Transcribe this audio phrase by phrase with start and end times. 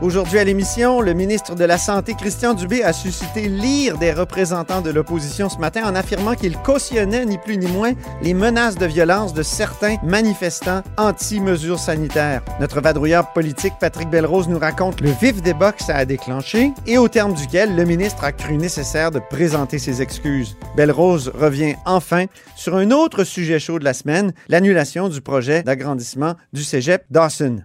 [0.00, 4.80] Aujourd'hui à l'émission, le ministre de la Santé, Christian Dubé, a suscité l'ire des représentants
[4.80, 8.86] de l'opposition ce matin en affirmant qu'il cautionnait ni plus ni moins les menaces de
[8.86, 12.44] violence de certains manifestants anti-mesures sanitaires.
[12.60, 16.96] Notre vadrouilleur politique, Patrick Belrose, nous raconte le vif débat que ça a déclenché et
[16.96, 20.56] au terme duquel le ministre a cru nécessaire de présenter ses excuses.
[20.76, 26.36] Belrose revient enfin sur un autre sujet chaud de la semaine, l'annulation du projet d'agrandissement
[26.52, 27.64] du cégep Dawson.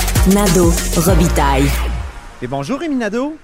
[0.29, 0.69] Nado.
[0.97, 1.65] Robitaille.
[2.43, 3.37] Et bonjour Rémi Nadeau,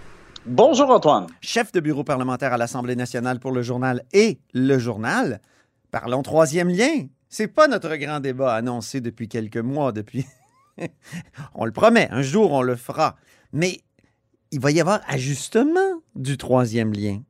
[0.45, 1.25] Bonjour Antoine.
[1.41, 5.41] chef de bureau parlementaire à l'Assemblée nationale pour le journal et le journal.
[5.89, 7.07] Parlons troisième lien.
[7.29, 10.27] C'est pas notre grand débat annoncé depuis quelques mois, depuis.
[11.55, 13.15] on le promet, un jour on le fera.
[13.53, 13.79] Mais
[14.51, 17.21] il va y avoir ajustement du troisième lien.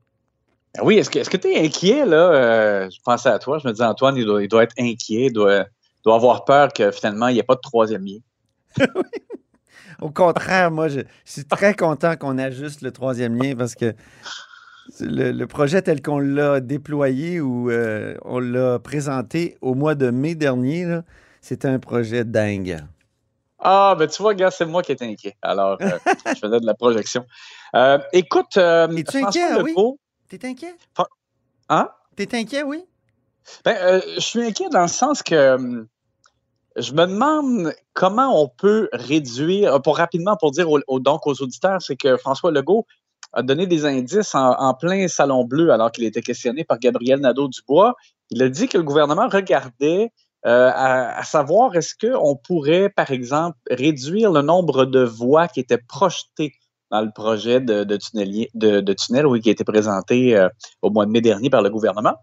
[0.75, 2.31] Ben Oui, est-ce que tu es inquiet, là?
[2.33, 5.27] Euh, je pensais à toi, je me disais, Antoine, il doit, il doit être inquiet,
[5.27, 5.65] il doit,
[6.03, 8.17] doit avoir peur que finalement, il n'y ait pas de troisième lien.
[10.01, 13.95] Au contraire, moi, je suis très content qu'on ajuste le troisième lien parce que
[14.99, 20.11] le, le projet tel qu'on l'a déployé ou euh, on l'a présenté au mois de
[20.11, 20.99] mai dernier,
[21.41, 22.79] c'était un projet dingue.
[23.59, 25.35] Ah, ben tu vois, gars, c'est moi qui étais inquiet.
[25.41, 25.97] Alors, euh,
[26.35, 27.25] je faisais de la projection.
[27.75, 29.73] Euh, écoute, euh, Es-tu inquiet, ah oui?
[30.29, 30.75] T'es inquiet?
[31.69, 31.89] Hein?
[32.15, 32.85] T'es inquiet, oui?
[33.65, 35.87] Ben, je suis inquiet dans le sens que hum,
[36.77, 40.67] je me demande comment on peut réduire, pour rapidement pour dire
[40.99, 42.85] donc aux auditeurs, c'est que François Legault
[43.33, 47.95] a donné des indices en, plein salon bleu alors qu'il était questionné par Gabriel Nadeau-Dubois.
[48.29, 50.11] Il a dit que le gouvernement regardait
[50.45, 55.81] euh, à, savoir est-ce qu'on pourrait, par exemple, réduire le nombre de voies qui étaient
[55.89, 56.53] projetées
[56.91, 60.47] dans le projet de tunnel oui, qui a été présenté euh,
[60.81, 62.15] au mois de mai dernier par le gouvernement.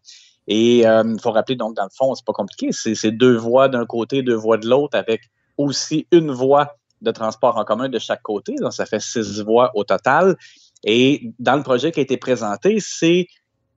[0.46, 2.70] Et il faut rappeler, donc, dans le fond, c'est pas compliqué.
[2.72, 5.22] C'est deux voies d'un côté, deux voies de l'autre, avec
[5.56, 8.54] aussi une voie de transport en commun de chaque côté.
[8.56, 10.36] Donc, ça fait six voies au total.
[10.84, 13.26] Et dans le projet qui a été présenté, c'est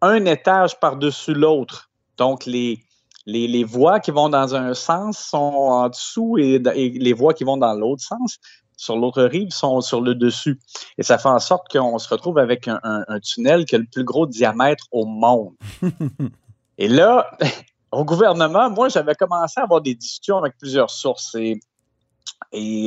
[0.01, 1.89] un étage par-dessus l'autre.
[2.17, 2.79] Donc, les,
[3.25, 7.57] les, voies qui vont dans un sens sont en dessous et, les voies qui vont
[7.57, 8.39] dans l'autre sens,
[8.75, 10.59] sur l'autre rive, sont sur le dessus.
[10.97, 14.03] Et ça fait en sorte qu'on se retrouve avec un tunnel qui a le plus
[14.03, 15.53] gros diamètre au monde.
[16.77, 17.31] Et là,
[17.91, 21.35] au gouvernement, moi, j'avais commencé à avoir des discussions avec plusieurs sources.
[21.35, 21.59] Et,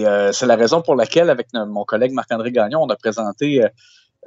[0.06, 3.68] euh, c'est la raison pour laquelle, avec mon collègue Marc-André Gagnon, on a présenté euh,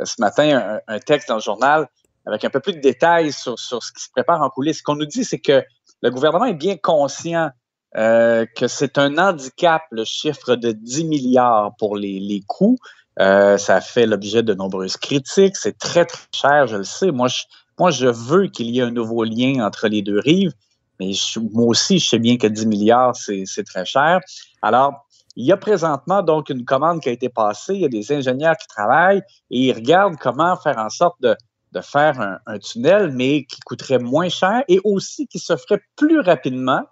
[0.03, 1.88] ce matin un, texte dans le journal
[2.25, 4.79] avec un peu plus de détails sur, ce qui se prépare en coulisses.
[4.79, 5.63] Ce qu'on nous dit, c'est que
[6.01, 7.50] le gouvernement est bien conscient
[7.97, 12.78] euh, que c'est un handicap, le chiffre de 10 milliards pour les, les coûts.
[13.18, 15.57] Ça fait l'objet de nombreuses critiques.
[15.57, 17.12] C'est très, très cher, je le sais.
[17.12, 17.44] Moi, je,
[17.79, 20.53] moi, je veux qu'il y ait un nouveau lien entre les deux rives,
[21.00, 21.11] mais
[21.51, 24.19] moi aussi, je sais bien que 10 milliards, c'est très cher.
[24.61, 27.73] Alors, il y a présentement donc une commande qui a été passée.
[27.73, 31.35] Il y a des ingénieurs qui travaillent et ils regardent comment faire en sorte de,
[31.81, 36.19] faire un, un tunnel, mais qui coûterait moins cher et aussi qui se ferait plus
[36.19, 36.83] rapidement.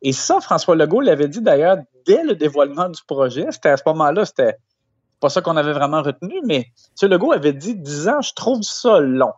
[0.00, 1.76] Et ça, François Legault l'avait dit d'ailleurs
[2.06, 3.46] dès le dévoilement du projet.
[3.50, 4.56] C'était à ce moment-là, c'était
[5.20, 6.68] pas ça qu'on avait vraiment retenu, mais
[7.02, 7.10] M.
[7.10, 9.32] Legault avait dit 10 ans, je trouve ça long.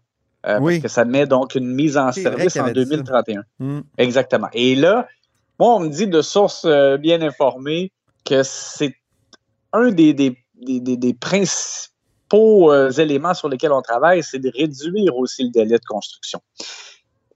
[0.47, 0.75] Euh, Oui.
[0.75, 2.97] Parce que ça met donc une mise en service en avait dit ça.
[2.97, 3.43] 2031.
[3.59, 3.81] Hmm.
[3.99, 4.49] Exactement.
[4.53, 5.09] Et là,
[5.59, 7.91] moi, on me dit de sources euh, bien informées
[8.25, 8.95] que c'est
[9.73, 14.51] un des, des, des, des- des principaux euh, éléments sur lesquels on travaille, c'est de
[14.55, 16.41] réduire aussi le délai de construction.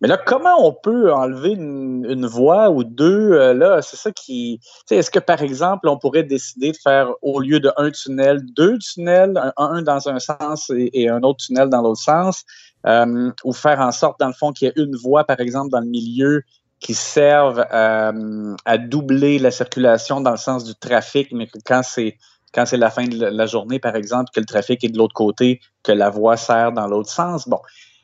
[0.02, 3.32] Mais là, comment on peut enlever une, une voie ou deux?
[3.34, 4.58] euh, là, c'est ça qui.
[4.90, 8.78] Est-ce que, par exemple, on pourrait décider de faire, au lieu de un tunnel, deux
[8.78, 12.42] tunnels, un, un dans un sens et, un autre tunnel dans l'autre sens?
[12.84, 15.70] Euh, ou faire en sorte, dans le fond, qu'il y ait une voie, par exemple,
[15.70, 16.42] dans le milieu
[16.80, 21.82] qui serve euh, à doubler la circulation dans le sens du trafic, mais que quand
[21.84, 22.16] c'est
[22.52, 25.14] quand c'est la fin de la journée, par exemple, que le trafic est de l'autre
[25.14, 27.48] côté, que la voie sert dans l'autre sens?
[27.48, 27.60] Bon.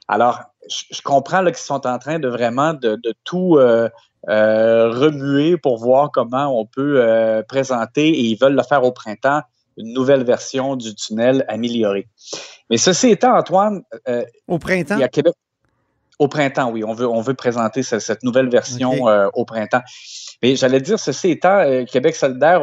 [0.08, 3.88] Alors, je, comprends qu'ils sont en train de vraiment de, de tout euh,
[4.28, 8.92] euh, remuer pour voir comment on peut euh, présenter, et ils veulent le faire au
[8.92, 9.42] printemps,
[9.76, 12.08] une nouvelle version du tunnel amélioré.
[12.70, 13.82] Mais ceci étant, Antoine,
[14.48, 14.96] Au printemps?
[14.96, 15.34] il y a Québec.
[16.18, 16.82] Au printemps, oui.
[16.82, 19.04] On veut, on veut présenter ce- cette nouvelle version
[19.34, 19.82] au printemps.
[20.42, 22.60] Mais j'allais dire, ceci étant, Québec solidaire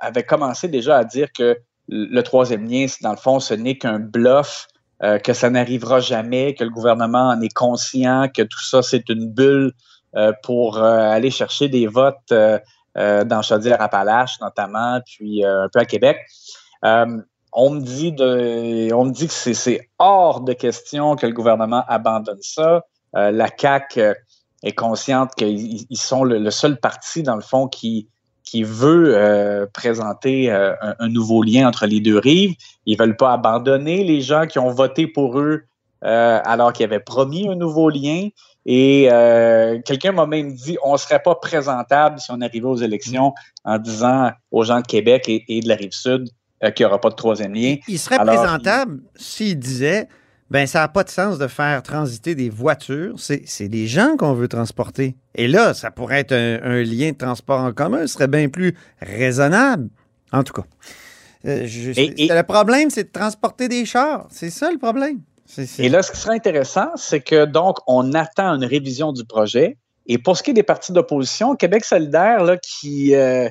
[0.00, 1.58] avait commencé déjà à dire que
[1.88, 4.68] le troisième lien, dans le fond, ce n'est qu'un bluff,
[5.02, 9.08] euh, que ça n'arrivera jamais, que le gouvernement en est conscient, que tout ça, c'est
[9.08, 9.72] une bulle
[10.16, 12.58] euh, pour euh, aller chercher des votes euh,
[12.98, 16.18] euh, dans Chaudière-Appalaches, notamment, puis un peu à Québec.
[17.52, 21.84] On me dit de, on me dit que c'est, hors de question que le gouvernement
[21.88, 22.84] abandonne ça.
[23.12, 23.98] La CAC
[24.62, 28.08] est consciente qu'ils ils sont le seul parti dans le fond qui
[28.44, 32.54] qui veut euh, présenter euh, un, un nouveau lien entre les deux rives.
[32.86, 35.62] Ils veulent pas abandonner les gens qui ont voté pour eux
[36.02, 38.28] euh, alors qu'ils avaient promis un nouveau lien.
[38.66, 43.34] Et euh, quelqu'un m'a même dit on serait pas présentable si on arrivait aux élections
[43.64, 46.28] en disant aux gens de Québec et, et de la rive sud
[46.62, 47.76] euh, qu'il n'y aura pas de troisième lien.
[47.88, 50.08] Il serait Alors, présentable s'il disait
[50.50, 54.34] ben ça n'a pas de sens de faire transiter des voitures, c'est des gens qu'on
[54.34, 55.16] veut transporter.
[55.34, 58.48] Et là, ça pourrait être un, un lien de transport en commun, ce serait bien
[58.48, 59.88] plus raisonnable.
[60.32, 60.62] En tout cas.
[61.46, 64.26] Euh, je- Et- le problème, c'est de transporter des chars.
[64.30, 65.20] C'est ça le problème.
[65.78, 69.76] Et là, ce qui serait intéressant, c'est que donc, on attend une révision du projet.
[70.06, 73.48] Et pour ce qui est des partis d'opposition, Québec solidaire, là, qui, euh,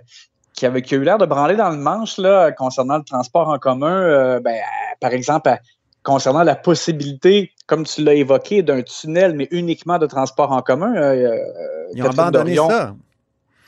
[0.53, 3.49] qui, avait, qui a eu l'air de branler dans le manche là, concernant le transport
[3.49, 4.55] en commun, euh, ben,
[5.01, 5.59] par exemple, à-
[6.03, 10.95] concernant la possibilité, comme tu l'as évoqué, d'un tunnel, mais uniquement de transport en commun.
[10.95, 11.37] euh,
[11.93, 12.95] Ils ont Catherine abandonné Dorion- ça.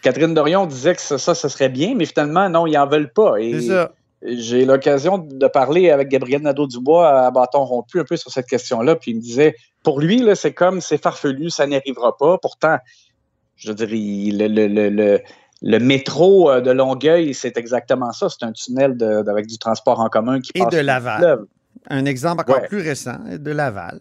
[0.01, 3.35] Catherine Dorion disait que ça, ça, serait bien, mais finalement, non, ils n'en veulent pas.
[3.39, 3.91] Et C'est ça.
[4.23, 8.95] j'ai l'occasion de parler avec Gabriel Nadeau-Dubois à bâton rompu un peu sur cette question-là,
[8.95, 12.37] puis il me disait, pour lui, c'est comme, c'est farfelu, ça n'arrivera pas.
[12.39, 12.77] Pourtant,
[13.57, 15.19] je dirais, le, le, le, le,
[15.61, 18.27] le métro euh, de Longueuil, c'est exactement ça.
[18.29, 20.81] C'est un tunnel de- de- avec du transport en commun qui Et passe de sous
[20.81, 21.39] le Laval.
[21.89, 22.67] Un exemple encore Ouais.
[22.67, 23.99] plus récent, de Laval.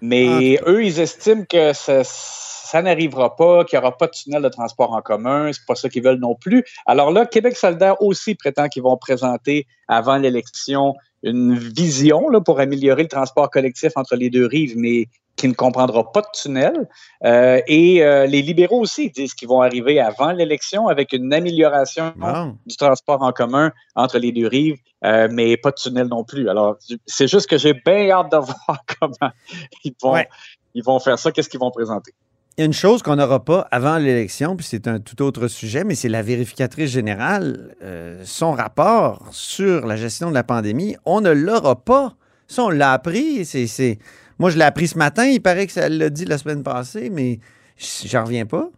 [0.00, 4.42] Mais eux, ils estiment que ça, ça n'arrivera pas, qu'il n'y aura pas de tunnel
[4.42, 5.52] de transport en commun.
[5.52, 6.64] C'est pas ça qu'ils veulent non plus.
[6.86, 12.58] Alors là, Québec solidaire aussi prétend qu'ils vont présenter avant l'élection une vision là, pour
[12.58, 15.06] améliorer le transport collectif entre les deux rives, mais
[15.36, 16.88] qui ne comprendra pas de tunnel.
[17.24, 22.12] Euh, et euh, les libéraux aussi disent qu'ils vont arriver avant l'élection avec une amélioration
[22.66, 26.48] du transport en commun entre les deux rives, euh, mais pas de tunnel non plus.
[26.48, 26.76] Alors,
[27.06, 28.36] c'est juste que j'ai bien hâte de
[28.66, 29.32] voir comment
[29.84, 30.28] ils vont, Ouais.
[30.74, 32.12] ils vont faire ça, qu'est-ce qu'ils vont présenter?
[32.58, 35.48] Il y a une chose qu'on n'aura pas avant l'élection, puis c'est un tout autre
[35.48, 37.74] sujet, mais c'est la vérificatrice générale.
[38.24, 42.12] son rapport sur la gestion de la pandémie, on ne l'aura pas.
[42.48, 43.46] Ça, on l'a appris.
[43.46, 43.98] C'est-
[44.42, 45.24] Moi, je l'ai appris ce matin.
[45.26, 47.38] Il paraît que ça l'a dit la semaine passée, mais
[48.06, 48.70] j'en reviens pas.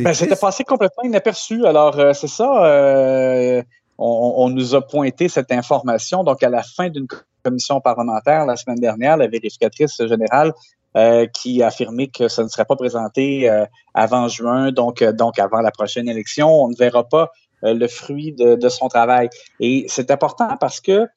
[0.00, 0.40] Ben, C'était triste.
[0.42, 1.64] passé complètement inaperçu.
[1.64, 3.62] Alors, euh, c'est ça, euh,
[3.96, 6.24] on, on nous a pointé cette information.
[6.24, 7.06] Donc, à la fin d'une
[7.42, 10.52] commission parlementaire la semaine dernière, la vérificatrice générale
[10.94, 13.50] euh, qui a affirmé que ça ne serait pas présenté
[13.94, 16.50] avant juin, donc, donc avant la prochaine élection.
[16.50, 17.30] On ne verra pas
[17.62, 19.30] le fruit de, de son travail.
[19.58, 21.08] Et c'est important parce que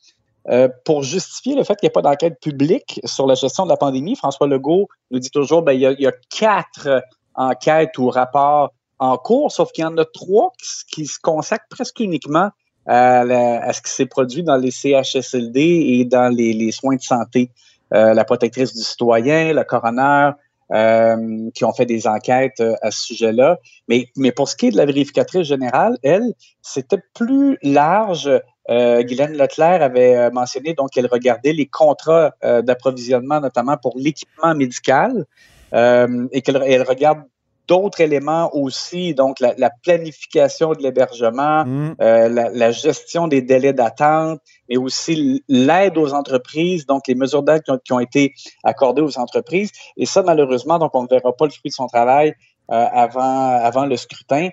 [0.49, 3.69] euh, pour justifier le fait qu'il n'y a pas d'enquête publique sur la gestion de
[3.69, 7.03] la pandémie, François Legault nous dit toujours ben, il, y y a quatre
[7.35, 10.51] enquêtes ou rapports en cours, sauf qu'il y en a trois
[10.91, 12.49] qui, se consacrent presque uniquement
[12.87, 17.51] à, ce qui s'est produit dans les CHSLD et dans les, soins de santé.
[17.93, 20.31] Euh, la protectrice du citoyen, le coroner,
[20.71, 23.59] euh, qui ont fait des enquêtes à ce sujet-là.
[23.87, 28.29] Mais pour ce qui est de la vérificatrice générale, elle, c'était plus large.
[28.71, 33.93] Euh, Guylaine Leclerc avait euh, mentionné donc qu'elle regardait les contrats euh, d'approvisionnement, notamment pour
[33.97, 35.25] l'équipement médical,
[35.73, 37.21] euh, et qu'elle elle regarde
[37.67, 41.63] d'autres éléments aussi, donc la, la planification de l'hébergement,
[42.01, 47.43] euh, la, la gestion des délais d'attente, mais aussi l'aide aux entreprises, donc les mesures
[47.43, 49.71] d'aide qui, ont- qui ont été accordées aux entreprises.
[49.95, 52.33] Et ça, malheureusement, donc on ne verra pas le fruit de son travail
[52.75, 54.49] avant, avant le scrutin.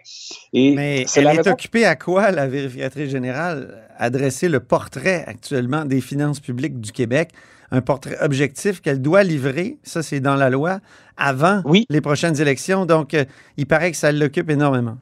[0.52, 3.84] Et Mais elle la est raison- occupée à quoi, la vérificatrice générale?
[3.98, 7.30] À dresser le portrait actuellement des finances publiques du Québec,
[7.70, 10.78] un portrait objectif qu'elle doit livrer, ça c'est dans la loi,
[11.16, 11.84] avant Oui.
[11.90, 12.86] les prochaines élections.
[12.86, 13.24] Donc, euh,
[13.56, 14.96] il paraît que ça l'occupe énormément.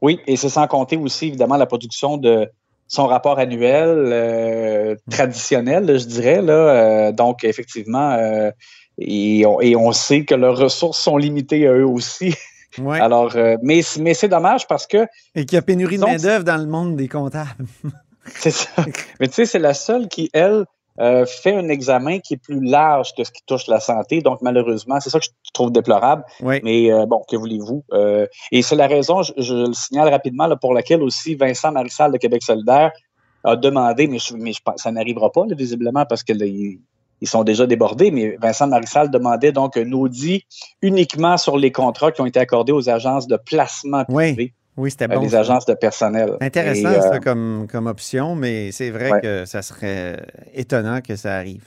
[0.00, 2.48] Oui, et c'est sans compter aussi, évidemment, la production de
[2.88, 6.40] son rapport annuel euh, traditionnel, je dirais.
[6.42, 8.50] Là, Euh, donc, effectivement, euh,
[9.00, 12.34] et, on, et on sait que leurs ressources sont limitées à eux aussi.
[12.78, 13.00] Ouais.
[13.00, 15.04] Alors, euh, mais, mais c'est dommage parce que
[15.34, 17.66] Et qu'il y a pénurie de main-d'œuvre dans le monde des comptables.
[18.26, 18.68] c'est ça.
[19.18, 20.64] Mais tu sais, c'est la seule qui, elle,
[21.00, 24.20] euh, fait un examen qui est plus large que ce qui touche la santé.
[24.20, 26.24] Donc, malheureusement, c'est ça que je trouve déplorable.
[26.42, 26.60] Oui.
[26.62, 27.84] Mais euh, bon, que voulez-vous?
[27.92, 31.72] Euh, et c'est la raison, je, je le signale rapidement, là, pour laquelle aussi Vincent
[31.72, 32.92] Marissal de Québec solidaire
[33.44, 36.80] a demandé, mais, je, mais je ça n'arrivera pas, là, visiblement, parce que là, ils,
[37.20, 40.42] ils sont déjà débordés, mais Vincent Marissal demandait donc un audit
[40.82, 44.32] uniquement sur les contrats qui ont été accordés aux agences de placement Oui.
[44.34, 45.20] privé, Oui, c'était euh, bon.
[45.22, 46.36] les agences de personnel.
[46.40, 49.20] Intéressant, Et, euh, ça, comme, comme option, mais c'est vrai Ouais.
[49.20, 50.18] que ça serait
[50.54, 51.64] étonnant que ça arrive.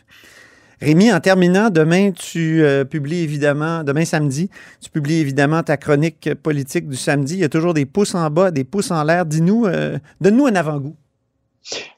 [0.81, 4.49] Rémi, en terminant, demain, tu euh, publies évidemment, demain samedi,
[4.81, 7.35] tu publies évidemment ta chronique politique du samedi.
[7.35, 9.25] Il y a toujours des pouces en bas, des pouces en l'air.
[9.25, 10.95] Dis-nous, euh, donne-nous un avant-goût.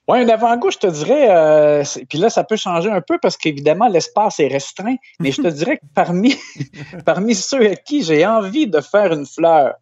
[0.08, 3.38] Oui, un avant-goût, je te dirais, euh, puis là, ça peut changer un peu parce
[3.38, 6.36] qu'évidemment, l'espace est restreint, mais je te dirais que parmi,
[7.06, 9.74] parmi ceux à qui j'ai envie de faire une fleur,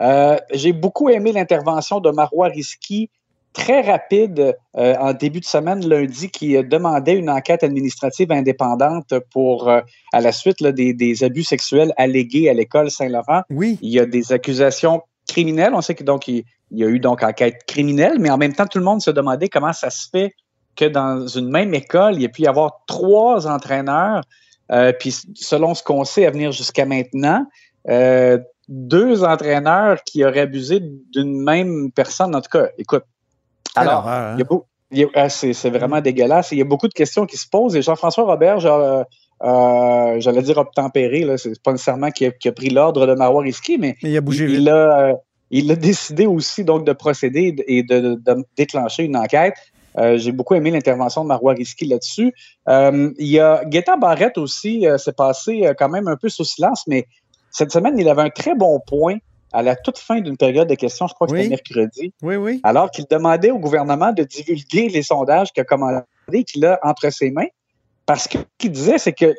[0.00, 3.10] euh, j'ai beaucoup aimé l'intervention de Marois Risky,
[3.52, 9.68] très rapide, euh, en début de semaine, lundi, qui demandait une enquête administrative indépendante pour,
[9.68, 13.42] à la suite là, des, des abus sexuels allégués à l'école Saint-Laurent.
[13.50, 15.72] Oui, Il y a des accusations criminelles.
[15.74, 18.54] On sait que donc il, il y a eu donc enquête criminelle, mais en même
[18.54, 20.34] temps, tout le monde se demandait comment ça se fait
[20.74, 24.22] que dans une même école, il y a pu y avoir trois entraîneurs.
[24.70, 27.44] Euh, puis selon ce qu'on sait à venir jusqu'à maintenant,
[27.90, 28.38] euh,
[28.68, 32.34] deux entraîneurs qui auraient abusé d'une même personne.
[32.34, 33.04] En tout cas, écoute.
[33.74, 34.38] Alors, hein?
[35.14, 36.52] ah, c'est vraiment dégueulasse.
[36.52, 37.76] Il y a beaucoup de questions qui se posent.
[37.76, 39.04] Et Jean-François Robert, genre,
[39.42, 43.96] euh, j'allais dire obtempéré, c'est pas nécessairement qu'il a, pris l'ordre de Marois Risky, mais
[44.02, 44.60] mais il a bougé il, vite.
[44.60, 45.12] il a, euh,
[45.52, 49.54] il a décidé aussi donc de procéder et de, de- de déclencher une enquête.
[49.98, 52.32] Euh, J'ai beaucoup aimé l'intervention de Marois Risky là-dessus.
[52.68, 56.44] Euh, il y a Guetta Barrette aussi, euh, c'est passé quand même un peu sous
[56.44, 57.06] silence, mais
[57.50, 59.18] cette semaine, il avait un très bon point
[59.52, 61.42] à la toute fin d'une période de questions, je crois que Oui.
[61.42, 62.60] c'était mercredi, Oui, oui.
[62.62, 67.10] alors qu'il demandait au gouvernement de divulguer les sondages qu'il a commandés qu'il a entre
[67.10, 67.48] ses mains.
[68.06, 69.34] Parce que ce qu'il disait, c'est que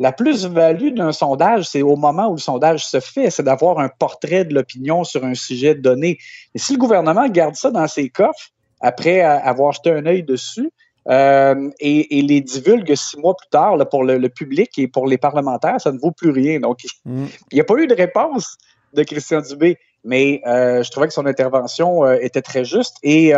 [0.00, 3.88] la plus-value d'un sondage, c'est au moment où le sondage se fait, c'est d'avoir un
[3.88, 6.18] portrait de l'opinion sur un sujet donné.
[6.54, 8.48] Et si le gouvernement garde ça dans ses coffres,
[8.80, 10.70] après avoir jeté un œil dessus,
[11.08, 14.88] euh, et, et les divulgue six mois plus tard là, pour le, le public et
[14.88, 16.60] pour les parlementaires, ça ne vaut plus rien.
[16.60, 17.26] Donc, Mm.
[17.52, 18.56] il n'y a pas eu de réponse
[18.94, 22.96] de Christian Dubé, mais euh, je trouvais que son intervention euh, était très juste.
[23.02, 23.32] Et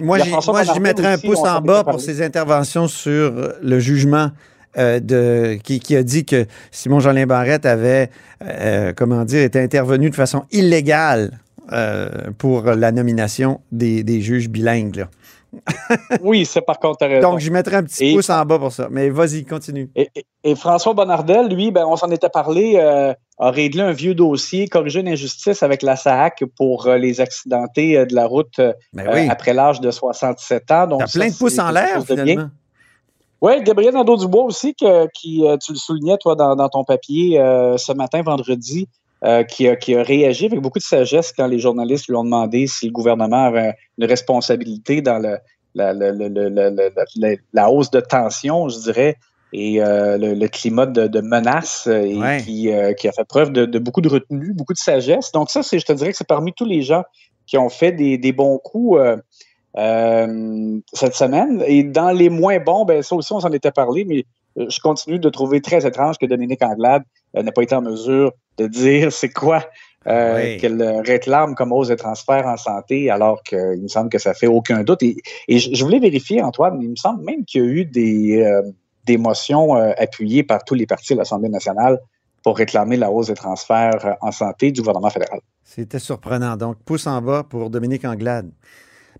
[0.00, 4.30] Moi, j'y mettrais un pouce en bas pour ses interventions sur le jugement
[4.78, 8.10] euh, de, qui, qui a dit que Simon Jolin Barrette avait,
[8.44, 11.38] euh, comment dire, été intervenu de façon illégale
[11.72, 12.08] euh,
[12.38, 14.96] pour la nomination des, des juges bilingues.
[14.96, 15.08] là.
[16.22, 17.30] oui, c'est par contre, raison.
[17.30, 18.88] Donc, je mettrais un petit Et- pouce en bas pour ça.
[18.90, 19.88] Mais vas-y, continue.
[19.96, 23.92] Et, et- et François Bonnardel, lui, ben, on s'en était parlé, euh, a réglé un
[23.92, 28.26] vieux dossier, corrigé une injustice avec la SAC pour euh, les accidentés euh, de la
[28.26, 28.60] route
[28.92, 29.26] Ben oui.
[29.30, 30.86] après l'âge de 67 ans.
[30.86, 32.50] Donc, ça, plein de pouces en l'air, bien.
[33.40, 37.40] Oui, Gabriel Nadeau-Dubois aussi, que, qui, euh, tu le soulignais, toi, dans, dans ton papier
[37.40, 38.88] euh, ce matin, vendredi,
[39.24, 42.24] euh, qui, a, qui a réagi avec beaucoup de sagesse quand les journalistes lui ont
[42.24, 45.38] demandé si le gouvernement avait une responsabilité dans le,
[45.74, 49.16] la, le- le- la- hausse de tension, je dirais,
[49.52, 52.42] et euh, le, le climat de, de menace, euh, et Ouais.
[52.44, 55.30] qui, euh, qui a fait preuve de, de beaucoup de retenue, beaucoup de sagesse.
[55.32, 57.02] Donc ça, c'est, je te dirais que c'est parmi tous les gens
[57.46, 59.00] qui ont fait des, des bons coups.
[59.76, 61.62] Euh, cette semaine.
[61.66, 64.24] Et dans les moins bons, ben ça aussi, on s'en était parlé, mais
[64.58, 67.02] euh, je continue de trouver très étrange que Dominique Anglade
[67.36, 69.64] euh, n'ait pas été en mesure de dire c'est quoi
[70.06, 70.56] euh, Oui.
[70.58, 74.46] qu'elle réclame comme hausse de transfert en santé, alors qu'il me semble que ça fait
[74.46, 75.02] aucun doute.
[75.02, 75.16] Et,
[75.48, 78.60] et je, je voulais vérifier, Antoine, il me semble même qu'il y a eu des,
[79.04, 81.98] des motions appuyées par tous les partis de l'Assemblée nationale
[82.42, 85.40] pour réclamer la hausse des transferts en santé du gouvernement fédéral.
[85.62, 86.56] C'était surprenant.
[86.56, 88.50] Donc, pouce en bas pour Dominique Anglade.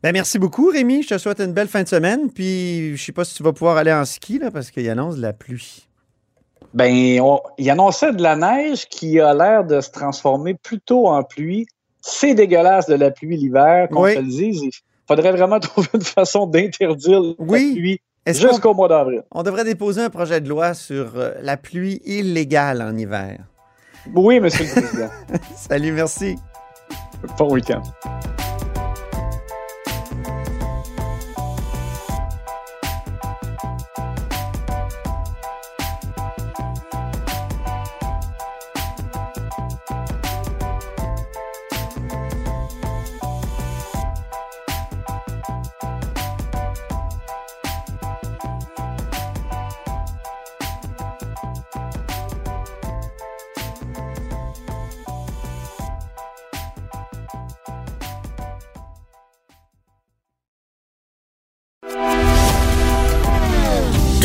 [0.02, 1.02] Ben, merci beaucoup, Rémi.
[1.02, 2.30] Je te souhaite une belle fin de semaine.
[2.30, 5.16] Puis, je sais pas si tu vas pouvoir aller en ski, là, parce qu'il annonce
[5.16, 5.88] de la pluie.
[6.74, 11.22] Ben, on- il annonçait de la neige qui a l'air de se transformer plutôt en
[11.22, 11.66] pluie.
[12.00, 14.14] C'est dégueulasse de la pluie l'hiver, qu'on Oui.
[14.14, 14.62] se le dise.
[14.62, 14.70] Il
[15.08, 17.68] faudrait vraiment trouver une façon d'interdire Oui.
[17.70, 19.22] la pluie jusqu'au mois d'avril.
[19.32, 23.38] on devrait déposer un projet de loi sur euh, la pluie illégale en hiver?
[24.14, 25.10] Oui, monsieur le président.
[25.56, 26.36] Salut, merci.
[27.38, 27.82] bon week-end.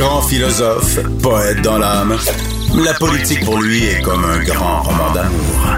[0.03, 2.17] Grand philosophe, poète dans l'âme.
[2.75, 5.77] La politique pour lui est comme un grand roman d'amour.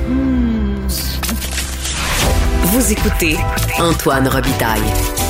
[2.64, 3.38] Vous écoutez
[3.78, 4.82] Antoine Robitaille,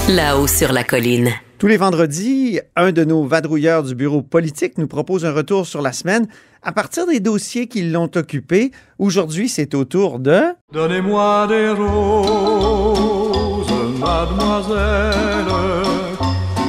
[0.08, 1.30] là-haut sur la colline.
[1.58, 5.82] Tous les vendredis, un de nos vadrouilleurs du bureau politique nous propose un retour sur
[5.82, 6.28] la semaine
[6.64, 8.72] à partir des dossiers qui l'ont occupé.
[8.98, 10.42] Aujourd'hui, c'est au tour de...
[10.72, 13.68] Donnez-moi des roses,
[14.00, 15.52] mademoiselle,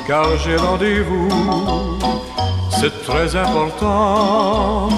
[0.08, 1.85] car j'ai rendez-vous.
[2.86, 4.88] C'est très important.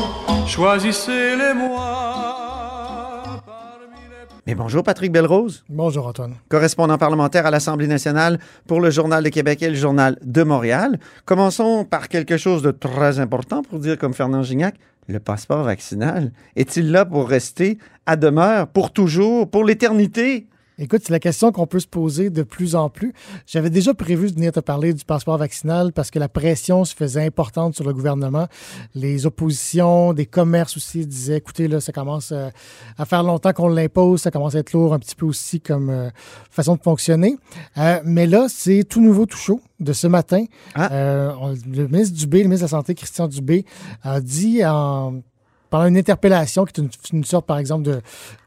[0.46, 3.40] Choisissez-les moi.
[3.46, 6.34] parmi les- Mais bonjour Patrick Belrose, Bonjour Antoine.
[6.50, 10.98] correspondant parlementaire à l'Assemblée nationale pour le Journal de Québec et le Journal de Montréal.
[11.24, 14.74] Commençons par quelque chose de très important pour dire comme Fernand Gignac,
[15.06, 20.46] le passeport vaccinal est-il là pour rester à demeure, pour toujours, pour l'éternité?
[20.80, 23.12] Écoute, c'est la question qu'on peut se poser de plus en plus.
[23.46, 26.94] J'avais déjà prévu de venir te parler du passeport vaccinal parce que la pression se
[26.94, 28.46] faisait importante sur le gouvernement.
[28.94, 32.48] Les oppositions, des commerces aussi disaient, écoutez, là, ça commence euh,
[32.96, 35.90] à faire longtemps qu'on l'impose, ça commence à être lourd un petit peu aussi comme
[35.90, 36.10] euh,
[36.50, 37.36] façon de fonctionner.
[37.76, 40.44] Euh, mais là, c'est tout nouveau, tout chaud de ce matin.
[40.74, 40.92] Ah.
[40.92, 43.64] Euh, on- le ministre Dubé, le ministre de la Santé, Christian Dubé,
[44.02, 45.22] a dit en
[45.70, 48.00] pendant une interpellation, qui est une, une sorte, par exemple, de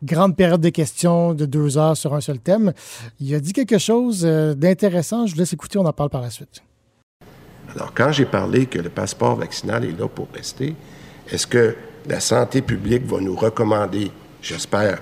[0.03, 2.73] grande période de questions de deux heures sur un seul thème,
[3.19, 5.27] il a dit quelque chose euh, d'intéressant.
[5.27, 6.61] Je vous laisse écouter, on en parle par la suite.
[7.75, 10.75] Alors, quand j'ai parlé que le passeport vaccinal est là pour rester,
[11.29, 11.75] est-ce que
[12.07, 14.11] la santé publique va nous recommander,
[14.41, 15.01] j'espère,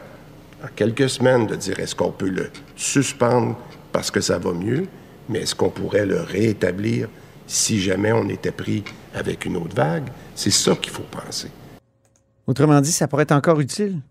[0.63, 3.57] en quelques semaines, de dire est-ce qu'on peut le suspendre
[3.91, 4.87] parce que ça va mieux,
[5.29, 7.07] mais est-ce qu'on pourrait le réétablir
[7.47, 8.83] si jamais on était pris
[9.15, 10.09] avec une autre vague?
[10.35, 11.49] C'est ça qu'il faut penser.
[12.49, 14.01] Autrement dit, ça pourrait être encore utile.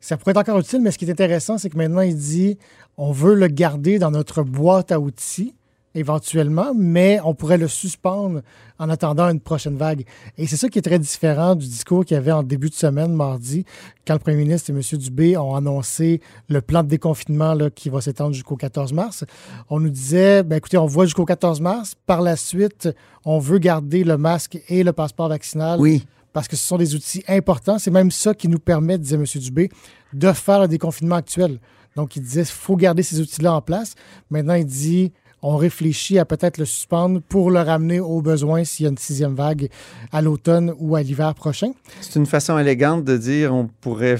[0.00, 2.56] Ça pourrait être encore utile, mais ce qui est intéressant, c'est que maintenant, il dit
[2.96, 5.56] on veut le garder dans notre boîte à outils,
[5.96, 8.42] éventuellement, mais on pourrait le suspendre
[8.78, 10.04] en attendant une prochaine vague.
[10.38, 12.74] Et c'est ça qui est très différent du discours qu'il y avait en début de
[12.74, 13.64] semaine, mardi,
[14.06, 14.80] quand le premier ministre et M.
[14.96, 19.24] Dubé ont annoncé le plan de déconfinement là, qui va s'étendre jusqu'au 14 mars.
[19.68, 21.96] On nous disait, ben, écoutez, on voit jusqu'au 14 mars.
[22.06, 22.88] Par la suite,
[23.24, 26.06] on veut garder le masque et le passeport vaccinal Oui.
[26.34, 27.78] Parce que ce sont des outils importants.
[27.78, 29.24] C'est même ça qui nous permet, disait M.
[29.36, 29.70] Dubé,
[30.12, 31.58] de faire le déconfinement actuel.
[31.96, 33.94] Donc, il disait qu'il faut garder ces outils-là en place.
[34.28, 35.12] Maintenant, il dit
[35.46, 38.98] on réfléchit à peut-être le suspendre pour le ramener au besoin s'il y a une
[38.98, 39.68] sixième vague
[40.10, 41.72] à l'automne ou à l'hiver prochain.
[42.00, 44.18] C'est une façon élégante de dire on pourrait,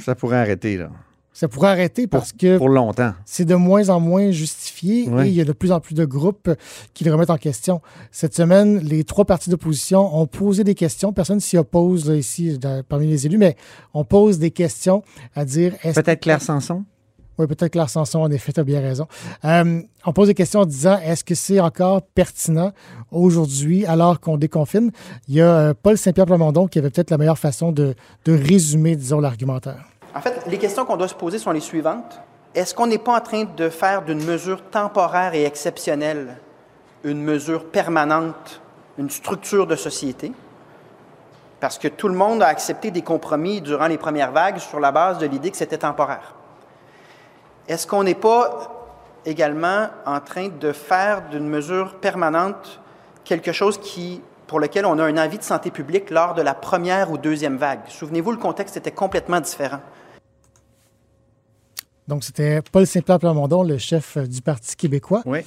[0.00, 0.90] ça pourrait arrêter là,
[1.38, 3.12] Ça pourrait arrêter pour, parce que pour longtemps.
[3.26, 6.06] c'est de moins en moins justifié et il y a de plus en plus de
[6.06, 6.50] groupes
[6.94, 7.82] qui le remettent en question.
[8.10, 11.12] Cette semaine, les trois partis d'opposition ont posé des questions.
[11.12, 13.54] Personne s'y oppose là, ici dans- parmi les élus, mais
[13.92, 15.02] on pose des questions
[15.34, 16.84] à dire est-ce Peut-être Claire Sanson?
[17.38, 19.06] Oui, peut-être Claire Sanson, en effet, tu as bien raison.
[19.44, 22.72] Euh, on pose des questions en disant est-ce que c'est encore pertinent
[23.10, 24.90] aujourd'hui, alors qu'on déconfine?
[25.28, 27.94] Il y a euh, Paul Saint-Pierre Plamondon qui avait peut-être la meilleure façon de,
[28.24, 29.84] de résumer, disons, l'argumentaire.
[30.16, 32.22] En fait, les questions qu'on doit se poser sont les suivantes.
[32.54, 36.38] Est-ce qu'on n'est pas en train de faire d'une mesure temporaire et exceptionnelle
[37.04, 38.62] une mesure permanente,
[38.96, 40.32] une structure de société?
[41.60, 44.90] Parce que tout le monde a accepté des compromis durant les premières vagues sur la
[44.90, 46.34] base de l'idée que c'était temporaire.
[47.68, 48.72] Est-ce qu'on n'est pas
[49.26, 52.80] également en train de faire d'une mesure permanente
[53.24, 56.54] quelque chose qui, pour lequel on a un avis de santé publique lors de la
[56.54, 57.80] première ou deuxième vague?
[57.88, 59.80] Souvenez-vous, le contexte était complètement différent.
[62.08, 65.22] Donc, c'était Paul Saint-Pierre Plamondon, le chef euh, du Parti québécois.
[65.26, 65.38] Oui.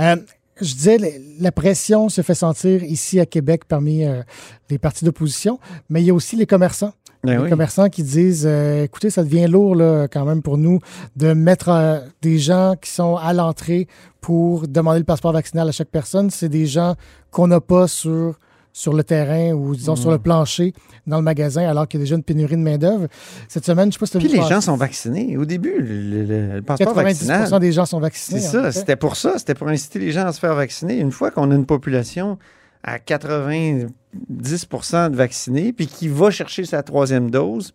[0.00, 0.16] Euh,
[0.60, 1.08] je disais, la-
[1.40, 4.22] la pression se fait sentir ici à Québec parmi euh,
[4.70, 6.92] les partis d'opposition, mais il y a aussi les commerçants.
[7.24, 7.50] Ben les oui.
[7.50, 10.78] commerçants qui disent euh, écoutez, ça devient lourd là, quand même pour nous
[11.16, 13.88] de mettre euh, des gens qui sont à l'entrée
[14.20, 16.30] pour demander le passeport vaccinal à chaque personne.
[16.30, 16.94] C'est des gens
[17.32, 18.38] qu'on n'a pas sur,
[18.72, 20.72] sur le terrain ou disons sur le plancher
[21.06, 23.08] dans le magasin alors qu'il y a déjà une pénurie de main-d'œuvre.
[23.48, 25.36] Cette semaine, je ne sais pas si tu Puis les gens sont vaccinés.
[25.36, 28.46] Au début, le, le- le passeport 90 vaccinal, des gens sont c'est vaccinés.
[28.46, 28.72] en ça.
[28.72, 29.38] C'était pour ça.
[29.38, 30.98] C'était pour inciter les gens à se faire vacciner.
[30.98, 32.38] Une fois qu'on a une population
[32.84, 37.74] à 90% de vaccinés, puis qui va chercher sa troisième dose,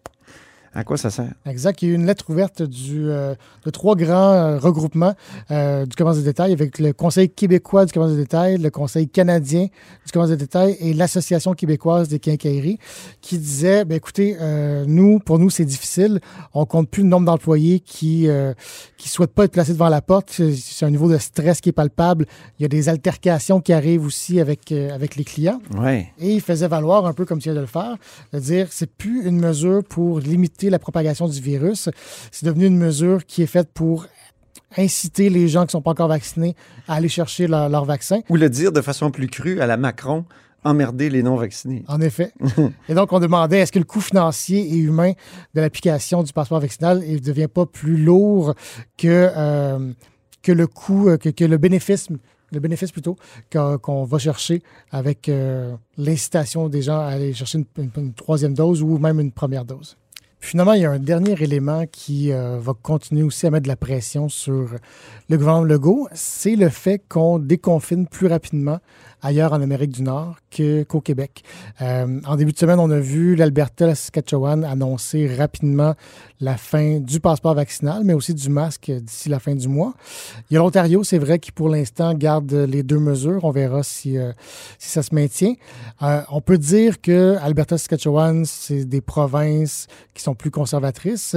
[0.76, 1.32] à quoi ça sert?
[1.46, 1.82] Exact.
[1.82, 5.14] Il y a eu une lettre ouverte du, euh, de trois grands euh, regroupements
[5.52, 9.08] euh, du commerce de détail avec le Conseil québécois du commerce de détail, le Conseil
[9.08, 9.68] canadien
[10.06, 12.80] du commerce de détail et l'Association québécoise des quincailleries
[13.22, 16.20] qui disaient ben, écoutez, euh, nous, pour nous, c'est difficile.
[16.54, 18.54] On compte plus le nombre d'employés qui ne
[18.98, 20.30] souhaitent pas être placés devant la porte.
[20.32, 22.26] C'est- un niveau de stress qui est palpable.
[22.60, 25.62] Il y a des altercations qui arrivent aussi avec, avec les clients.
[26.20, 27.96] Et il faisait valoir, un peu comme tu viens de le faire,
[28.34, 31.90] de dire c'est plus une mesure pour limiter la propagation du virus.
[32.32, 34.08] C'est devenu une mesure qui est faite pour
[34.78, 36.56] inciter les gens qui ne sont pas encore vaccinés
[36.88, 38.22] à aller chercher leur, leur vaccin.
[38.30, 40.26] Ou le dire de façon plus crue à la Macron,
[40.64, 41.84] emmerder les non-vaccinés.
[41.88, 42.34] En effet.
[42.90, 45.12] et donc, on demandait est-ce que le coût financier et humain
[45.54, 48.56] de l'application du passeport vaccinal ne devient pas plus lourd
[48.98, 49.92] que, euh,
[50.42, 52.10] que le coût, que, que le bénéfice
[52.54, 53.18] le bénéfice plutôt
[53.52, 58.98] qu'on va chercher avec euh, l'incitation des gens à aller chercher une, troisième dose ou
[58.98, 59.98] même une première dose?
[60.44, 63.70] Finalement, il y a un dernier élément qui euh, va continuer aussi à mettre de
[63.70, 64.68] la pression sur
[65.30, 68.80] le gouvernement Legault, c'est le fait qu'on déconfine plus rapidement
[69.24, 71.44] ailleurs en Amérique du Nord qu'au Québec.
[71.82, 75.96] Euh, en début de semaine, on a vu l'Alberta, la Saskatchewan annoncer rapidement
[76.40, 79.94] la fin du passeport vaccinal, mais aussi du masque d'ici la fin du mois.
[80.50, 83.44] Il y a l'Ontario, c'est vrai, qui pour l'instant garde les deux mesures.
[83.46, 84.34] On verra si, euh,
[84.78, 85.54] si ça se maintient.
[86.02, 91.36] Euh, on peut dire que Alberta, Saskatchewan, c'est des provinces qui sont plus conservatrices.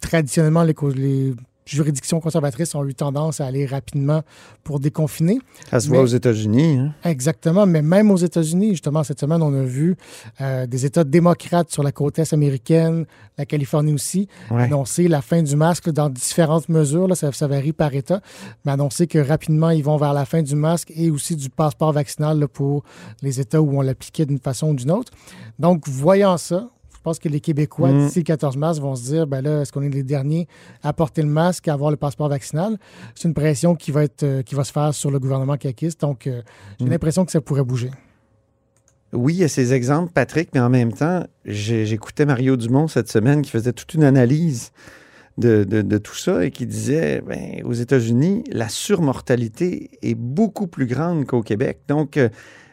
[0.00, 1.34] traditionnellement, les, les
[1.66, 4.22] juridictions conservatrices ont eu tendance à aller rapidement
[4.64, 5.38] pour déconfiner.
[5.70, 6.78] Ça se voit aux États-Unis.
[6.78, 6.92] Hein?
[7.04, 9.96] Exactement, mais même aux États-Unis, justement, cette semaine, on a vu
[10.40, 13.06] euh, des États démocrates sur la côte est américaine,
[13.38, 17.08] la Californie aussi, annoncer la fin du masque dans différentes mesures.
[17.08, 18.20] Là, ça, varie par État,
[18.64, 21.92] mais annoncer que rapidement, ils vont vers la fin du masque et aussi du passeport
[21.92, 22.82] vaccinal pour
[23.22, 25.12] les États où on l'appliquait d'une façon ou d'une autre.
[25.58, 26.68] Donc, voyant ça,
[27.06, 28.06] pense que les Québécois, mm.
[28.06, 30.48] d'ici le 14 mars, vont se dire ben là, est-ce qu'on est les derniers
[30.82, 32.78] à porter le masque, à avoir le passeport vaccinal?
[33.14, 36.00] C'est une pression qui va, être, euh, qui va se faire sur le gouvernement caquiste.
[36.00, 36.42] Donc, euh,
[36.80, 36.90] j'ai mm.
[36.90, 37.92] l'impression que ça pourrait bouger.
[39.12, 43.08] Oui, il y a ces exemples, Patrick, mais en même temps, j'écoutais Mario Dumont cette
[43.08, 44.72] semaine qui faisait toute une analyse
[45.38, 51.24] de, tout ça et qui disait ben, aux États-Unis, la surmortalité est beaucoup plus grande
[51.24, 51.82] qu'au Québec.
[51.86, 52.28] Donc, euh,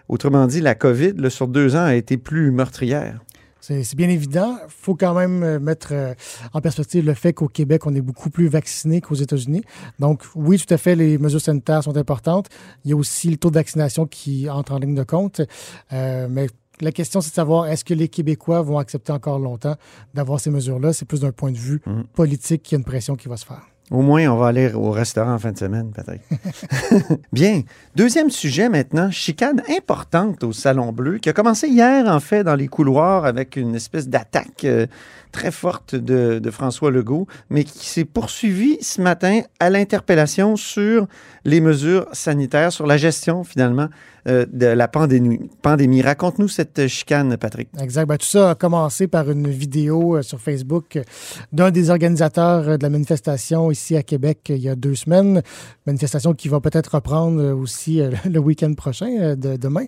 [0.10, 3.20] autrement dit, la COVID, sur deux ans, a été plus meurtrière.
[3.66, 4.58] C'est bien évident.
[4.66, 6.14] Il faut quand même euh, mettre euh,
[6.52, 9.64] en perspective le fait qu'au Québec, on est beaucoup plus vacciné qu'aux États-Unis.
[10.00, 12.50] Donc, oui, tout à fait, les mesures sanitaires sont importantes.
[12.84, 15.40] Il y a aussi le taux de vaccination qui entre en ligne de compte.
[15.94, 16.48] Euh, mais
[16.82, 19.78] la question, c'est de savoir est-ce que les Québécois vont accepter encore longtemps
[20.14, 20.92] d'avoir ces mesures-là?
[20.92, 22.02] C'est plus d'un point de vue mmh.
[22.16, 23.73] politique qu'il y a une pression qui va se faire.
[23.92, 27.20] Au moins, on va aller au restaurant en fin de semaine, peut-être.
[27.34, 27.62] Bien.
[27.96, 32.56] Deuxième sujet maintenant, chicane importante au Salon Bleu, qui a commencé hier, en fait, dans
[32.56, 34.88] les couloirs avec une espèce d'attaque euh,
[35.34, 41.08] très forte de, François Legault, mais qui s'est poursuivie ce matin à l'interpellation sur
[41.44, 43.88] les mesures sanitaires, sur la gestion, finalement,
[44.28, 45.50] euh, de la pandémie.
[45.62, 46.02] pandémie.
[46.02, 47.68] Raconte-nous cette chicane, Patrick.
[47.82, 48.06] Exact.
[48.06, 51.00] Ben, tout ça a commencé par une vidéo euh, sur Facebook
[51.52, 55.42] d'un des organisateurs de la manifestation ici à Québec il y a deux semaines.
[55.86, 59.86] Manifestation qui va peut-être reprendre aussi euh, le week-end prochain, euh, de, demain.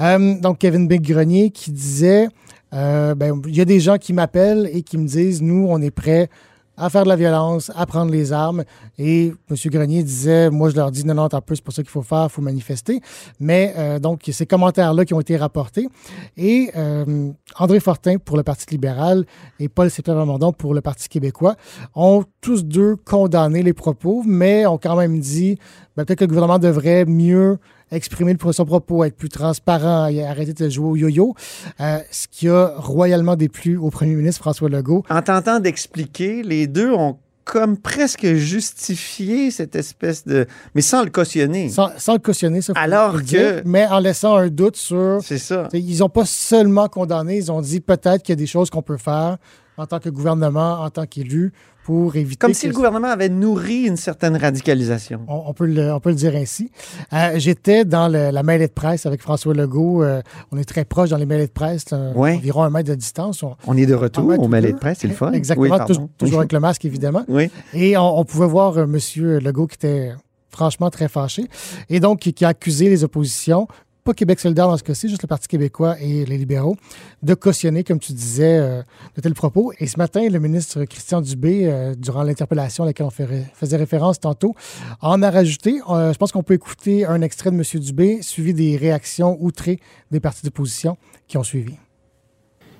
[0.00, 2.28] Euh, donc, Kevin Big Grenier qui disait
[2.72, 5.90] ben, il y a des gens qui m'appellent et qui me disent nous, on est
[5.90, 6.28] prêts
[6.76, 8.64] à faire de la violence, à prendre les armes.
[8.98, 9.56] Et M.
[9.66, 12.02] Grenier disait, moi je leur dis, non, non, un peu, c'est pas ça qu'il faut
[12.02, 13.00] faire, il faut manifester.
[13.40, 15.88] Mais euh, donc, ces commentaires-là qui ont été rapportés.
[16.36, 19.24] Et euh, André Fortin pour le Parti libéral
[19.60, 21.56] et Paul Sépulveda pour le Parti québécois
[21.94, 25.58] ont tous deux condamné les propos, mais ont quand même dit,
[25.96, 27.58] ben, peut-être que le gouvernement devrait mieux
[27.92, 31.34] exprimer son propos, être plus transparent et arrêter de jouer au yo-yo,
[31.80, 35.04] euh, ce qui a royalement déplu au premier ministre François Legault.
[35.10, 40.46] En tentant d'expliquer, les deux ont comme presque justifié cette espèce de...
[40.74, 41.68] Mais sans le cautionner.
[41.68, 42.72] Sans, le cautionner, ça.
[42.76, 43.62] Alors que...
[43.64, 45.18] mais en laissant un doute sur...
[45.22, 45.68] C'est ça.
[45.72, 48.82] Ils n'ont pas seulement condamné, ils ont dit peut-être qu'il y a des choses qu'on
[48.82, 49.38] peut faire
[49.76, 51.52] en tant que gouvernement, en tant qu'élu,
[51.84, 52.36] pour éviter.
[52.36, 55.20] Comme si le gouvernement avait nourri une certaine radicalisation.
[55.26, 56.70] On, peut, le, on peut le dire ainsi.
[57.12, 60.02] Euh, j'étais dans la mêlée de presse avec François Legault.
[60.02, 63.44] Euh, on est très proche dans les mêlées de presse, environ un mètre de distance.
[63.66, 65.32] On, est de retour aux mêlées de presse, c'est le fun.
[65.32, 65.86] Exactement,
[66.18, 67.24] toujours avec le masque, évidemment.
[67.28, 67.50] Oui.
[67.74, 69.38] Et on, pouvait voir euh, M.
[69.38, 70.12] Legault qui était
[70.50, 71.46] franchement très fâché
[71.88, 73.66] et donc qui a accusé les oppositions
[74.04, 76.76] pas Québec solidaire dans ce cas-ci, juste le Parti québécois et les libéraux,
[77.22, 78.82] de cautionner, comme tu disais, euh,
[79.16, 79.72] de tels propos.
[79.78, 84.18] Et ce matin, le ministre Christian Dubé, euh, durant l'interpellation à laquelle on faisait référence
[84.18, 84.54] tantôt,
[85.00, 85.80] en a rajouté.
[85.88, 87.80] Euh, je pense qu'on peut écouter un extrait de M.
[87.80, 89.78] Dubé, suivi des réactions outrées
[90.10, 90.96] des partis d'opposition
[91.28, 91.74] qui ont suivi.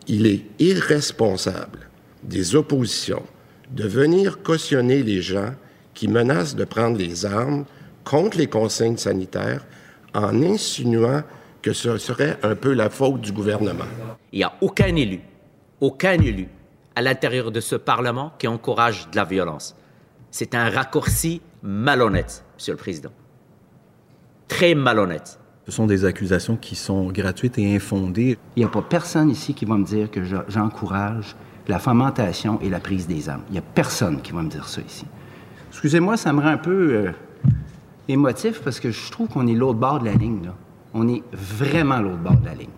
[0.08, 1.88] Il est irresponsable
[2.24, 3.22] des oppositions
[3.70, 5.54] de venir cautionner les gens
[5.94, 7.64] qui menacent de prendre les armes
[8.04, 9.64] contre les consignes sanitaires
[10.14, 11.22] en insinuant
[11.62, 13.84] que ce serait un peu la faute du gouvernement.
[14.32, 15.20] Il n'y a aucun élu,
[15.80, 16.48] aucun élu
[16.94, 19.76] à l'intérieur de ce Parlement qui encourage de la violence.
[20.30, 23.12] C'est un raccourci malhonnête, Monsieur le Président.
[24.48, 25.38] Très malhonnête.
[25.66, 28.36] Ce sont des accusations qui sont gratuites et infondées.
[28.56, 31.36] Il n'y a pas personne ici qui va me dire que j'encourage
[31.68, 33.44] la fomentation et la prise des armes.
[33.48, 35.06] Il n'y a personne qui va me dire ça ici.
[35.70, 36.94] Excusez-moi, ça me rend un peu...
[36.94, 37.12] Euh,
[38.08, 40.50] émotif parce que je trouve qu'on est l'autre bord de la ligne.
[40.94, 42.68] On est vraiment l'autre bord de la ligne.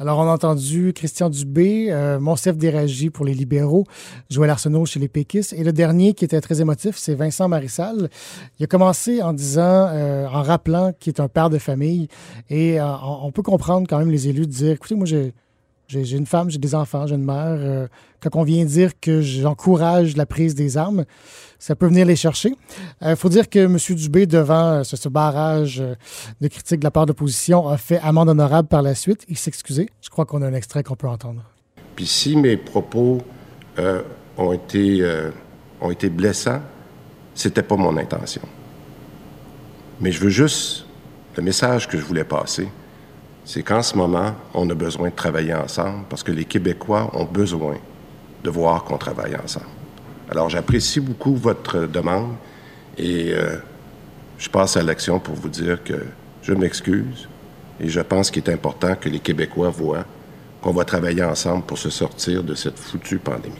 [0.00, 3.84] Alors, on a entendu Christian Dubé, euh, Monsef Déragi pour les libéraux,
[4.28, 5.52] Joël Arsenault chez les péquistes.
[5.52, 8.10] Et le dernier qui était très émotif, c'est Vincent Marissal.
[8.58, 12.08] Il a commencé en disant, euh, en rappelant qu'il est un père de famille.
[12.50, 15.32] Et euh, on peut comprendre quand même les élus de dire, écoutez, moi, j'ai
[15.88, 17.58] j'ai une femme, j'ai des enfants, j'ai une mère.
[17.58, 17.86] Euh,
[18.20, 21.04] quand on vient dire que j'encourage la prise des armes,
[21.58, 22.54] ça peut venir les chercher.
[23.02, 23.76] Il euh, faut dire que M.
[23.96, 25.82] Dubé, devant euh, ce, barrage
[26.40, 29.24] de critiques de la part de l'opposition, a fait amende honorable par la suite.
[29.28, 29.88] Il s'est excusé.
[30.00, 31.42] Je crois qu'on a un extrait qu'on peut entendre.
[31.96, 33.18] Puis si mes propos
[34.36, 35.06] ont, été,
[35.80, 36.60] ont été blessants,
[37.34, 38.42] c'était pas mon intention.
[40.00, 40.86] Mais je veux juste,
[41.36, 42.68] le message que je voulais passer,
[43.44, 47.24] c'est qu'en ce moment, on a besoin de travailler ensemble parce que les Québécois ont
[47.24, 47.76] besoin
[48.42, 49.66] de voir qu'on travaille ensemble.
[50.30, 52.34] Alors, j'apprécie beaucoup votre demande
[52.96, 53.56] et euh,
[54.38, 56.06] je passe à l'action pour vous dire que
[56.42, 57.28] je m'excuse
[57.80, 60.04] et je pense qu'il est important que les Québécois voient
[60.62, 63.54] qu'on va travailler ensemble pour se sortir de cette foutue pandémie.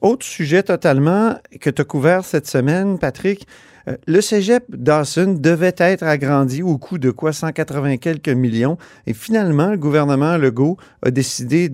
[0.00, 3.46] Autre sujet totalement que tu as couvert cette semaine, Patrick,
[3.88, 7.32] euh, le cégep Dawson devait être agrandi au coût de quoi?
[7.32, 8.76] 180 quelques millions.
[9.06, 11.68] Et finalement, le gouvernement Legault a décidé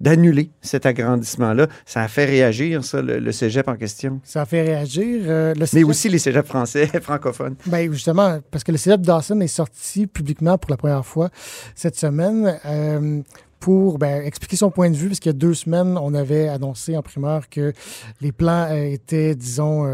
[0.00, 1.68] d'annuler cet agrandissement-là.
[1.84, 4.20] Ça a fait réagir, ça, le, cégep en question.
[4.24, 5.22] Ça a fait réagir.
[5.26, 7.56] Euh, Mais aussi les cégeps français, francophones.
[7.66, 11.30] Bien, justement, parce que le cégep Dawson est sorti publiquement pour la première fois
[11.74, 12.58] cette semaine.
[12.64, 13.22] Euh,
[13.60, 16.46] pour ben, expliquer son point de vue, parce qu'il y a deux semaines, on avait
[16.46, 17.72] annoncé en primeur que
[18.20, 19.84] les plans étaient, disons,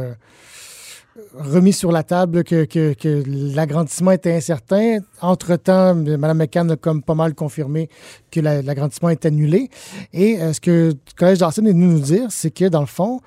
[1.35, 3.23] remis sur la table que, que,
[3.55, 4.99] l'agrandissement était incertain.
[5.21, 7.89] Entre-temps, Mme McCann a comme pas mal confirmé
[8.31, 9.71] que l'agrandissement est annulé.
[10.13, 12.87] Et euh, ce que le Collège d'Arsenal est venu nous dire, c'est que dans le
[12.87, 13.21] fond,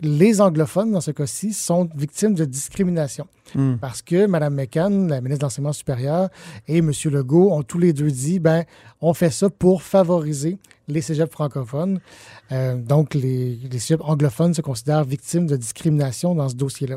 [0.00, 3.26] les anglophones, dans ce cas-ci, sont victimes de discrimination.
[3.54, 3.76] Hmm.
[3.80, 6.28] Parce que Mme McCann, la ministre de l'Enseignement supérieur,
[6.68, 6.90] et M.
[7.06, 8.64] Legault ont tous les deux dit ben,
[9.00, 12.00] on fait ça pour favoriser les cégeps francophones.
[12.52, 16.96] Euh, donc, les, les anglophones se considèrent victimes de discrimination dans ce dossier-là.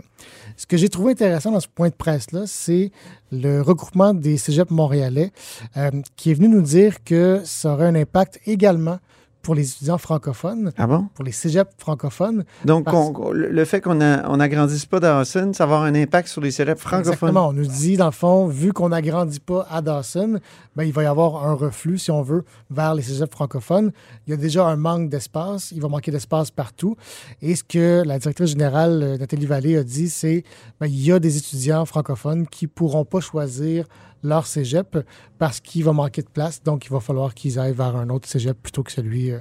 [0.58, 2.92] Ce que j'ai trouvé intéressant dans ce point de presse-là, c'est
[3.32, 5.32] le regroupement des cégeps montréalais
[5.78, 9.00] euh, qui est venu nous dire que ça aurait un impact également
[9.42, 10.72] pour les étudiants francophones.
[10.78, 11.08] Ah bon?
[11.14, 12.44] Pour les cégeps francophones.
[12.66, 12.88] Donc,
[13.34, 17.14] le fait qu'on n'agrandisse pas Dawson, ça va avoir un impact sur les cégeps francophones.
[17.14, 17.48] Exactement.
[17.48, 20.40] On nous dit, dans le fond, vu qu'on n'agrandit pas à Dawson,
[20.76, 23.92] ben, il va y avoir un reflux, si on veut, vers les cégeps francophones.
[24.28, 25.72] Il y a déjà un manque d'espace.
[25.72, 26.96] Il va manquer d'espace partout.
[27.42, 30.44] Et ce que la directrice générale, euh, Nathalie Vallée, a dit, c'est
[30.80, 33.86] ben, il y a des étudiants francophones qui ne pourront pas choisir
[34.24, 34.98] leur cégep
[35.38, 36.62] parce qu'il va manquer de place.
[36.64, 39.40] Donc, il va falloir qu'ils aillent vers un autre cégep plutôt que celui, euh,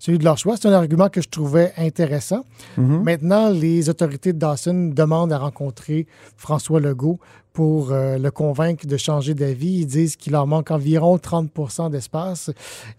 [0.00, 0.56] celui de leur choix.
[0.56, 2.44] C'est un argument que je trouvais intéressant.
[2.78, 3.02] Mm-hmm.
[3.02, 7.20] Maintenant, les autorités de Dawson demandent à rencontrer François Legault
[7.52, 9.80] pour euh, le convaincre de changer d'avis.
[9.80, 12.50] Ils disent qu'il leur manque environ 30% d'espace.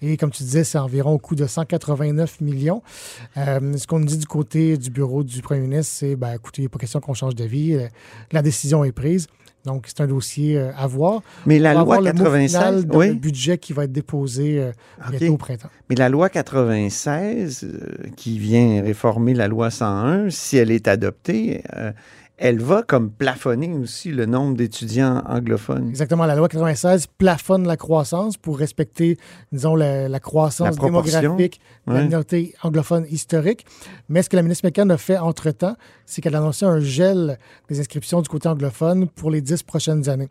[0.02, 2.82] Et comme tu disais, c'est environ au coût de 189 millions.
[3.36, 6.62] Euh, ce qu'on nous dit du côté du bureau du premier ministre, c'est, ben, écoutez,
[6.62, 7.78] il n'est pas question qu'on change d'avis.
[8.32, 9.28] La décision est prise.
[9.68, 11.22] Donc, c'est un dossier euh, à voir.
[11.46, 14.72] Mais la loi 96, le budget qui va être déposé euh,
[15.10, 15.70] bientôt au printemps.
[15.90, 21.64] Mais la loi 96, euh, qui vient réformer la loi 101, si elle est adoptée,
[22.38, 25.90] elle va comme plafonner aussi le nombre d'étudiants anglophones.
[25.90, 26.26] Exactement.
[26.28, 29.18] La loi 96 plafonne la croissance pour respecter,
[29.52, 33.66] disons, la, croissance démographique de la minorité anglophone historique.
[34.08, 37.40] Mais ce que la ministre McCann a fait entre-temps, c'est qu'elle a annoncé un gel
[37.70, 40.30] des inscriptions du côté anglophone pour les dix prochaines années.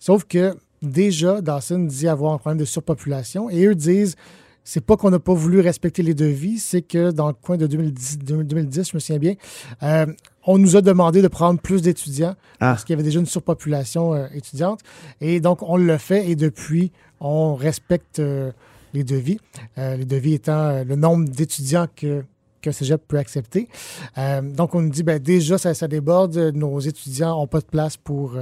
[0.00, 4.16] Sauf que déjà, Dawson dit avoir un problème de surpopulation et eux disent
[4.64, 7.66] c'est pas qu'on n'a pas voulu respecter les devis, c'est que dans le coin de
[7.66, 9.34] 2010, 2010 je me souviens bien,
[9.82, 10.06] euh,
[10.46, 12.72] on nous a demandé de prendre plus d'étudiants ah.
[12.72, 14.80] parce qu'il y avait déjà une surpopulation euh, étudiante.
[15.20, 18.52] Et donc, on le fait et depuis, on respecte euh,
[18.94, 19.38] les devis.
[19.76, 22.24] les devis étant le nombre d'étudiants que
[22.60, 23.68] qu'un cégep peut accepter.
[24.16, 26.36] donc, on nous dit, ben, déjà, ça, ça, déborde.
[26.54, 28.38] Nos étudiants n'ont pas de place pour,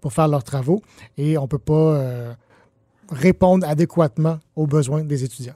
[0.00, 0.82] pour faire leurs travaux
[1.16, 2.36] et on ne peut pas
[3.10, 5.54] répondre adéquatement aux besoins des étudiants.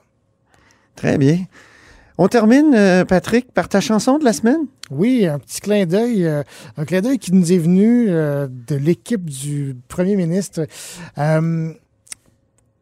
[0.96, 1.44] Très bien.
[2.18, 4.66] On termine, euh, Patrick, par ta chanson de la semaine?
[4.90, 6.42] Oui, un petit clin d'œil, euh,
[6.78, 10.66] un clin d'œil qui nous est venu euh, de l'équipe du premier ministre.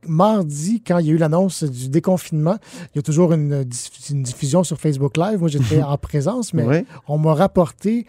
[0.07, 2.59] mardi, quand il y a eu l'annonce du déconfinement,
[2.95, 5.41] il y a toujours une, diffusion sur Facebook Live.
[5.41, 8.07] Moi, j'étais en présence, mais on m'a rapporté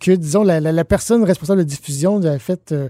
[0.00, 2.88] que, disons, la, personne responsable de diffusion nous avait, fait, euh,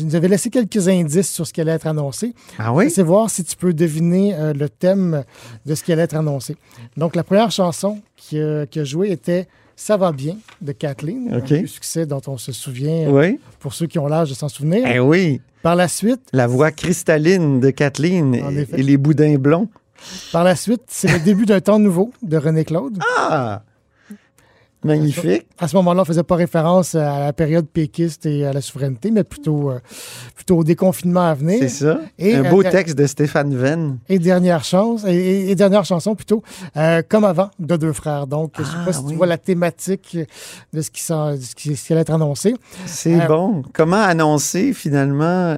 [0.00, 2.34] nous avait laissé quelques indices sur ce qui allait être annoncé.
[2.58, 2.90] Ah oui?
[2.90, 5.24] C'est voir si tu peux deviner euh, le thème
[5.66, 6.56] de ce qui allait être annoncé.
[6.96, 11.52] Donc, la première chanson qui, a joué était Ça va bien de Kathleen, OK.
[11.52, 13.38] un succès dont on se souvient, euh, Oui.
[13.60, 14.84] pour ceux qui ont l'âge de s'en souvenir.
[14.86, 15.40] Eh oui.
[15.62, 19.68] Par la suite, La voix cristalline de Kathleen et les boudins blonds.
[20.32, 22.98] par la suite, c'est le début d'un temps nouveau de René Claude.
[23.16, 23.62] Ah!
[24.84, 25.46] Magnifique.
[25.58, 28.60] À ce moment-là, on ne faisait pas référence à la période péquiste et à la
[28.60, 29.78] souveraineté, mais plutôt, euh,
[30.34, 31.58] plutôt au déconfinement à venir.
[31.60, 32.00] C'est ça.
[32.18, 33.98] Et, Un euh, beau texte de Stéphane Venn.
[34.08, 36.42] Et dernière chance, et, dernière chanson plutôt,
[36.76, 38.26] euh, comme avant, de deux frères.
[38.26, 39.10] Donc, je ne sais Ah, pas si oui.
[39.12, 40.18] tu vois la thématique
[40.72, 42.54] de ce qui, de ce qui, ce qui allait être annoncé.
[42.86, 43.62] C'est bon.
[43.72, 45.56] Comment annoncer finalement,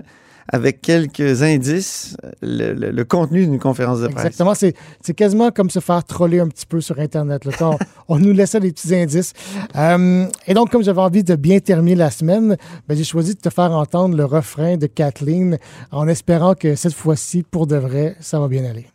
[0.53, 4.27] avec quelques indices, le, contenu d'une conférence de presse?
[4.27, 7.45] Exactement, c'est quasiment comme se faire troller un petit peu sur Internet.
[7.45, 7.53] là.
[7.61, 7.79] On,
[8.09, 9.33] on nous laissait des petits indices.
[9.77, 12.57] Euh, et donc, comme j'avais envie de bien terminer la semaine,
[12.89, 15.59] ben, j'ai choisi de te faire entendre le refrain de Kathleen
[15.91, 18.87] en espérant que cette fois-ci, pour de vrai, ça va bien aller.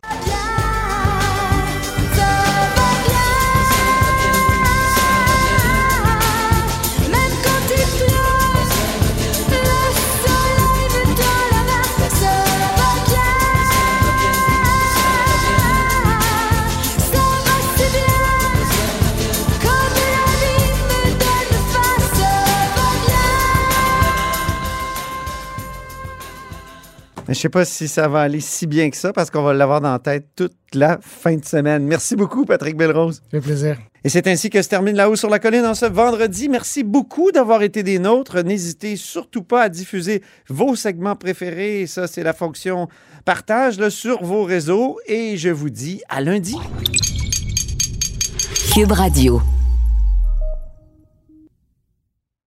[27.29, 29.53] Mais Je sais pas si ça va aller si bien que ça parce qu'on va
[29.53, 31.85] l'avoir dans la tête toute la fin de semaine.
[31.85, 33.17] Merci beaucoup, Patrick Belrose.
[33.17, 33.77] Ça fait plaisir.
[34.03, 36.49] Et c'est ainsi que se termine La Haut sur la Colline en ce vendredi.
[36.49, 38.41] Merci beaucoup d'avoir été des nôtres.
[38.41, 41.85] N'hésitez surtout pas à diffuser vos segments préférés.
[41.85, 42.87] Ça, c'est la fonction
[43.25, 44.97] partage là, sur vos réseaux.
[45.05, 46.55] Et je vous dis à lundi.
[48.73, 49.39] Cube Radio.